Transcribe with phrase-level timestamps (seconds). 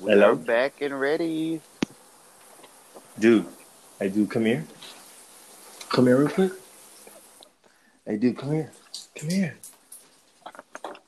[0.00, 0.32] We Hello?
[0.32, 1.60] are back and ready.
[3.18, 3.46] Dude,
[4.00, 4.64] I do come here.
[5.88, 6.52] Come here real quick.
[8.04, 8.70] Hey dude, come here.
[9.18, 9.56] Come here.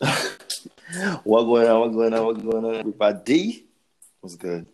[1.24, 1.80] what going on?
[1.80, 2.26] What going on?
[2.26, 3.18] What going on, everybody?
[3.24, 3.64] D?
[4.20, 4.66] What's good?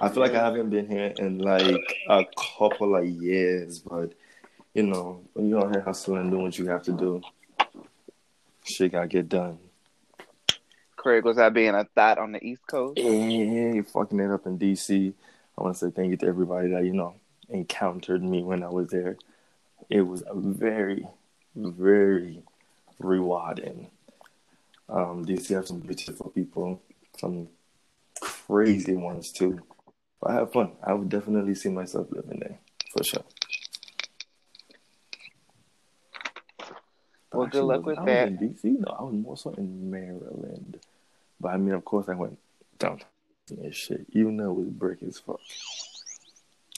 [0.00, 2.24] I feel like I haven't been here in like a
[2.56, 4.12] couple of years, but
[4.74, 7.20] you know, when you're out here hustling and doing what you have to do,
[8.64, 9.58] shit gotta get done.
[11.00, 12.98] Craig, was that being a thought on the East Coast?
[12.98, 15.14] Yeah, you fucking it up in DC.
[15.56, 17.14] I want to say thank you to everybody that you know
[17.48, 19.16] encountered me when I was there.
[19.88, 21.06] It was a very,
[21.56, 22.42] very
[22.98, 23.90] rewarding.
[24.90, 26.82] Um, DC have some beautiful people,
[27.16, 27.48] some
[28.20, 29.58] crazy ones too.
[30.20, 30.72] But I have fun.
[30.84, 32.58] I would definitely see myself living there
[32.94, 33.24] for sure.
[37.32, 38.28] Well, good luck with I that.
[38.28, 40.80] in DC, no, I was more so in Maryland.
[41.40, 42.38] But I mean, of course, I went
[42.78, 43.06] downtown
[43.50, 45.40] and shit, even though it was brick as fuck.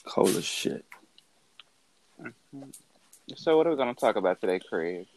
[0.05, 0.85] Cold as shit.
[2.21, 2.69] Mm-hmm.
[3.35, 5.07] So, what are we going to talk about today, Craig?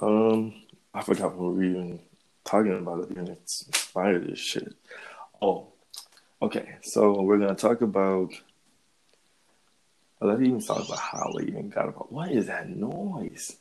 [0.00, 0.54] Um,
[0.92, 2.00] I forgot what we were even
[2.44, 4.74] talking about it, and it's inspired this shit.
[5.40, 5.68] Oh,
[6.42, 6.76] okay.
[6.82, 8.32] So, we're going to talk about.
[10.20, 12.10] Let's even talk about how we even got about.
[12.10, 13.56] What is that noise?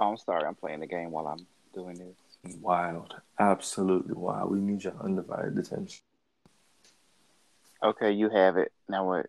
[0.00, 0.44] Oh, I'm sorry.
[0.44, 2.56] I'm playing the game while I'm doing this.
[2.60, 3.14] Wild.
[3.38, 4.50] Absolutely wild.
[4.50, 6.00] We need your undivided attention.
[7.82, 8.72] Okay, you have it.
[8.88, 9.26] Now what?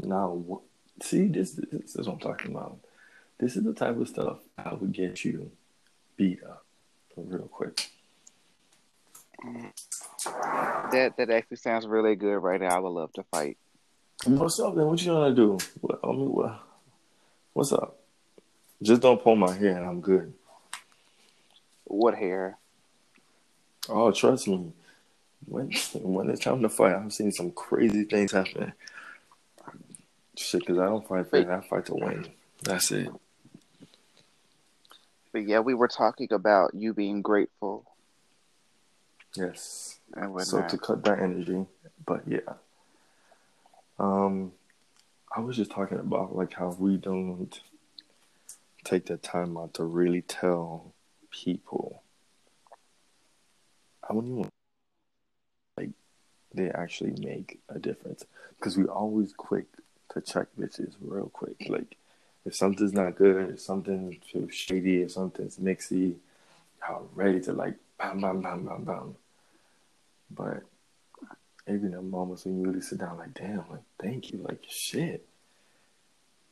[0.00, 0.60] Now,
[1.02, 2.78] see, this, this is what I'm talking about.
[3.38, 5.50] This is the type of stuff I would get you
[6.16, 6.64] beat up
[7.16, 7.90] real quick.
[10.24, 12.76] That that actually sounds really good right now.
[12.76, 13.56] I would love to fight.
[14.24, 14.86] What's up, then?
[14.86, 15.58] What you gonna do?
[15.80, 16.60] What, I mean, what,
[17.52, 17.97] what's up?
[18.82, 20.32] Just don't pull my hair and I'm good.
[21.84, 22.58] What hair?
[23.88, 24.72] Oh, trust me.
[25.46, 28.72] When when it's time to fight, I've seen some crazy things happen.
[30.36, 32.28] Shit, because I don't fight fair, I fight to win.
[32.62, 33.08] That's it.
[35.32, 37.84] But yeah, we were talking about you being grateful.
[39.34, 39.98] Yes.
[40.38, 41.66] So to cut that energy,
[42.06, 42.54] but yeah.
[43.98, 44.52] Um,
[45.34, 47.60] I was just talking about like how we don't
[48.88, 50.94] take the time out to really tell
[51.30, 52.02] people.
[54.08, 54.50] I wouldn't even
[55.76, 55.90] like
[56.54, 58.24] they actually make a difference
[58.58, 59.66] because we always quick
[60.14, 61.66] to check bitches real quick.
[61.68, 61.96] Like
[62.46, 66.14] if something's not good, if something's too shady, if something's mixy,
[66.80, 69.16] y'all ready to like bam bam bam bam bam.
[70.30, 70.62] But
[71.68, 75.27] even the moments when you really sit down, like damn, like thank you, like shit.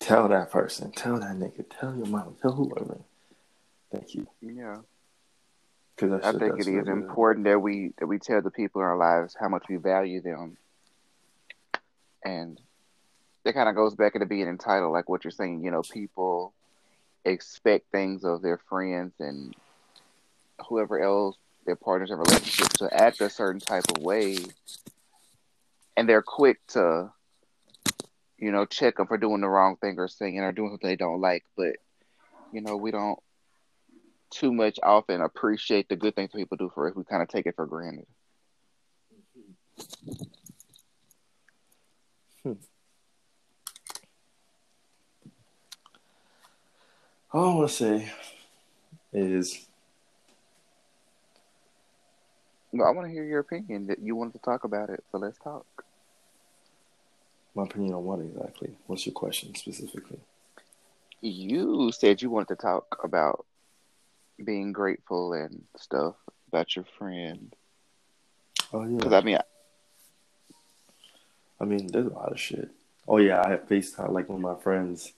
[0.06, 2.98] Tell that person, tell that nigga, tell your mom, tell whoever.
[3.92, 4.28] Thank you.
[4.40, 4.76] Yeah.
[5.96, 8.96] Because I think it is important that we that we tell the people in our
[8.96, 10.58] lives how much we value them,
[12.24, 12.60] and
[13.42, 15.64] that kind of goes back into being entitled, like what you're saying.
[15.64, 16.52] You know, people
[17.24, 19.56] expect things of their friends and
[20.68, 24.38] whoever else their partners in relationships to act a certain type of way,
[25.96, 27.10] and they're quick to
[28.38, 30.96] you know, check them for doing the wrong thing or saying or doing something they
[30.96, 31.44] don't like.
[31.56, 31.76] But,
[32.52, 33.18] you know, we don't
[34.30, 36.94] too much often appreciate the good things people do for us.
[36.94, 38.06] We kind of take it for granted.
[42.42, 42.52] Hmm.
[47.32, 48.12] All I want to say
[49.12, 49.66] is.
[52.72, 55.18] Well, I want to hear your opinion that you wanted to talk about it, so
[55.18, 55.85] let's talk.
[57.56, 58.76] My opinion on what exactly?
[58.86, 60.20] What's your question specifically?
[61.22, 63.46] You said you wanted to talk about
[64.44, 66.16] being grateful and stuff
[66.48, 67.56] about your friend.
[68.74, 68.98] Oh yeah.
[68.98, 69.42] Because I mean, I,
[71.58, 72.68] I mean, there's a lot of shit.
[73.08, 75.14] Oh yeah, I had FaceTime like one of my friends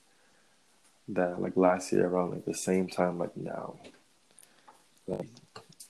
[1.09, 3.81] that like last year around like the same time like now.
[5.09, 5.27] Like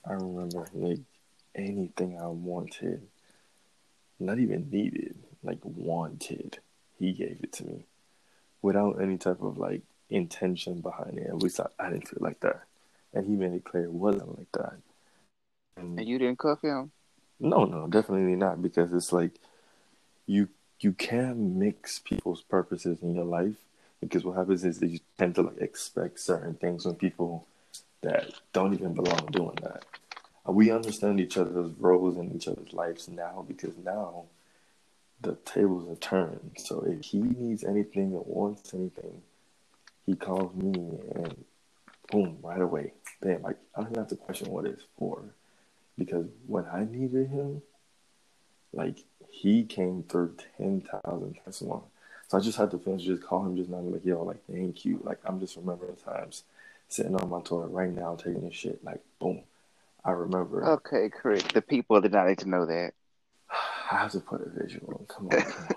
[0.03, 1.01] I remember like
[1.53, 3.03] anything I wanted,
[4.19, 6.59] not even needed like wanted,
[6.97, 7.85] he gave it to me
[8.61, 11.27] without any type of like intention behind it.
[11.27, 12.63] At least I, I didn't feel like that.
[13.13, 14.77] And he made it clear it wasn't like that.
[15.77, 16.91] And, and you didn't cuff him?
[17.39, 18.61] No, no, definitely not.
[18.61, 19.31] Because it's like
[20.27, 20.49] you
[20.79, 23.55] you can mix people's purposes in your life
[23.99, 27.45] because what happens is that you tend to like expect certain things from people
[28.01, 29.83] that don't even belong doing that.
[30.45, 34.23] We understand each other's roles in each other's lives now because now
[35.21, 36.51] the tables are turned.
[36.57, 39.21] So if he needs anything or wants anything,
[40.05, 40.73] he calls me
[41.15, 41.45] and
[42.11, 42.93] boom, right away.
[43.21, 45.23] Bam, like I don't even have to question what it's for.
[45.97, 47.61] Because when I needed him,
[48.73, 48.99] like
[49.29, 51.83] he came through ten thousand times more.
[52.27, 54.85] So I just had to finish just call him just now like, yo, like thank
[54.85, 55.01] you.
[55.03, 56.43] Like I'm just remembering times
[56.87, 58.83] sitting on my toilet right now taking this shit.
[58.83, 59.41] Like boom.
[60.05, 60.65] I remember.
[60.65, 61.53] Okay, correct.
[61.53, 62.93] The people did not need to know that.
[63.91, 65.05] I have to put a visual.
[65.07, 65.75] Come on, come on.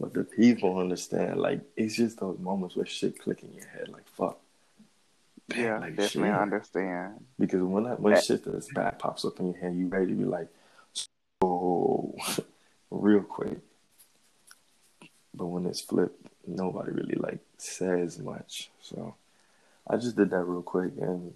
[0.00, 1.40] But the people understand.
[1.40, 3.88] Like it's just those moments where shit click in your head.
[3.88, 4.40] Like fuck.
[5.48, 6.38] Man, yeah, like, definitely shit.
[6.38, 7.24] understand.
[7.38, 10.08] Because when that when that, shit that's bad pops up in your head, you ready
[10.08, 10.48] to be like,
[11.40, 12.14] oh,
[12.90, 13.58] real quick.
[15.34, 18.70] But when it's flipped, nobody really like says much.
[18.82, 19.14] So
[19.88, 21.32] I just did that real quick, and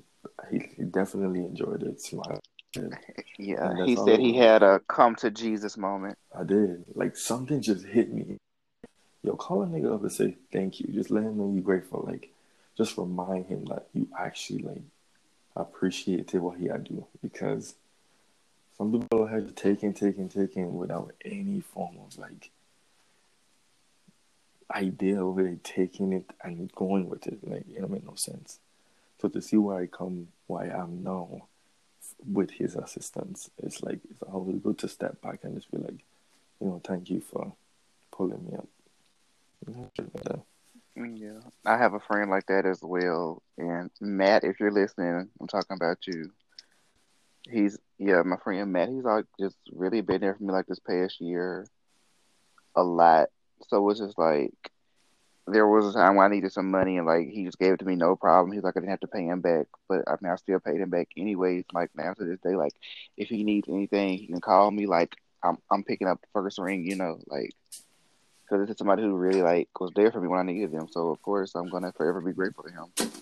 [0.51, 2.01] he, he definitely enjoyed it.
[2.01, 2.42] Smile.
[3.39, 6.19] Yeah, he said he had a come to Jesus moment.
[6.37, 6.85] I did.
[6.95, 8.39] Like something just hit me.
[9.23, 10.93] Yo, call a nigga up and say thank you.
[10.93, 12.05] Just let him know you're grateful.
[12.07, 12.31] Like,
[12.77, 14.83] just remind him that you actually like
[15.55, 17.75] appreciate what he had do because
[18.79, 22.51] some people have to take and take and take in without any form of like
[24.75, 27.39] idea of it taking it and going with it.
[27.47, 28.59] Like it don't make no sense.
[29.21, 31.43] So to see where I come, where I am now,
[32.31, 36.05] with his assistance, it's like it's always good to step back and just be like,
[36.61, 37.53] you know, thank you for
[38.11, 38.69] pulling me up.
[40.95, 43.43] Yeah, I have a friend like that as well.
[43.57, 46.31] And Matt, if you're listening, I'm talking about you.
[47.49, 48.89] He's yeah, my friend Matt.
[48.91, 51.67] He's like just really been there for me like this past year,
[52.77, 53.29] a lot.
[53.69, 54.53] So it's just like
[55.47, 57.79] there was a time when I needed some money and like he just gave it
[57.81, 58.53] to me no problem.
[58.53, 60.81] He's like I didn't have to pay him back, but I mean I still paid
[60.81, 61.65] him back anyways.
[61.73, 62.75] Like now to this day, like
[63.17, 64.87] if he needs anything, he can call me.
[64.87, 67.51] Like I'm I'm picking up the first ring, you know, like
[68.45, 70.89] because this is somebody who really like was there for me when I needed them.
[70.91, 73.13] So of course I'm gonna forever be grateful to him.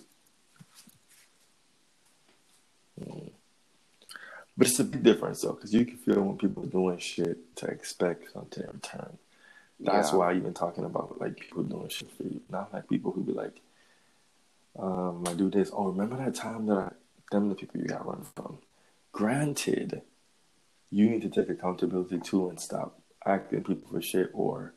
[4.57, 7.55] But it's a big difference though, because you can feel when people are doing shit
[7.55, 9.17] to expect something in return.
[9.83, 10.17] That's yeah.
[10.17, 13.33] why been talking about like people doing shit for you, not like people who be
[13.33, 13.59] like,
[14.77, 15.71] um, I do this.
[15.73, 16.91] Oh, remember that time that I,
[17.31, 18.59] them the people you got run from.
[19.11, 20.01] Granted,
[20.89, 24.73] you need to take accountability too and stop acting people for shit or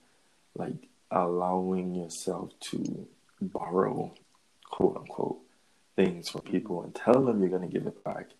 [0.54, 3.06] like allowing yourself to
[3.40, 4.12] borrow
[4.70, 5.38] quote unquote
[5.96, 8.30] things from people and tell them you're gonna give it back.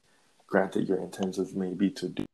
[0.46, 2.24] Granted, your intentions may be to do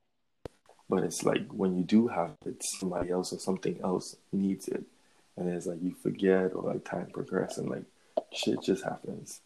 [0.91, 4.83] but it's like when you do have it, somebody else or something else needs it.
[5.37, 7.85] And it's like you forget or like time progresses and like
[8.33, 9.41] shit just happens.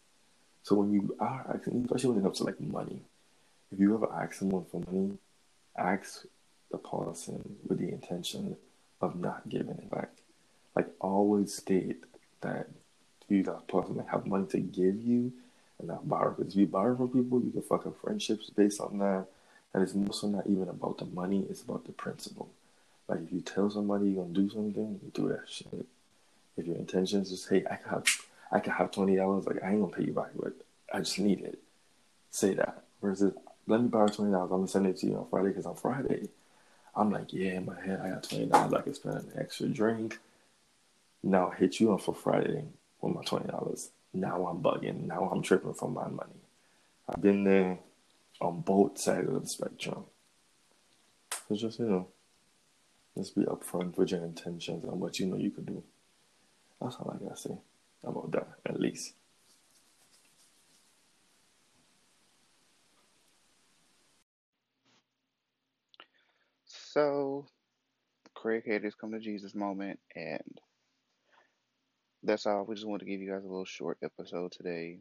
[0.63, 2.99] So when you are asking, especially when it comes to like money,
[3.71, 5.19] if you ever ask someone for money,
[5.77, 6.25] ask
[6.71, 8.57] the person with the intention
[8.99, 10.09] of not giving it back.
[10.75, 12.03] Like always state
[12.41, 12.69] that
[13.29, 15.31] you that person might have money to give you
[15.77, 16.31] and not borrow.
[16.31, 19.27] Because if you borrow from people, you can fuck up friendships based on that
[19.75, 22.49] and it's also not even about the money, it's about the principle.
[23.09, 25.85] Like if you tell somebody you're gonna do something, you do that shit.
[26.55, 28.05] If your intention is hey, I could have
[28.53, 30.53] I could have twenty dollars, like I ain't gonna pay you back, but
[30.93, 31.59] I just need it.
[32.29, 32.85] Say that.
[33.01, 33.33] Versus
[33.67, 35.75] let me borrow twenty dollars, I'm gonna send it to you on Friday because on
[35.75, 36.29] Friday
[36.95, 39.67] I'm like, yeah, in my head I got twenty dollars, I can spend an extra
[39.67, 40.19] drink.
[41.21, 42.63] Now I hit you on for Friday
[43.01, 43.89] with my twenty dollars.
[44.13, 45.05] Now I'm bugging.
[45.05, 46.39] Now I'm tripping for my money.
[47.09, 47.77] I've been there
[48.41, 50.05] on both sides of the spectrum.
[51.47, 52.07] So just, you know,
[53.17, 55.83] just be upfront with your intentions and what you know you could do.
[56.81, 57.57] That's all I gotta say
[58.03, 59.13] about that, at least.
[66.65, 67.45] So,
[68.33, 70.59] Craig had his come to Jesus moment, and
[72.23, 72.65] that's all.
[72.65, 74.99] We just wanted to give you guys a little short episode today.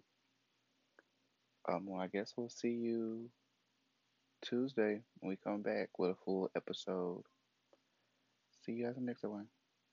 [1.69, 3.31] Um, well, I guess we'll see you
[4.43, 7.23] Tuesday when we come back with a full episode.
[8.65, 9.47] See you guys in the next one.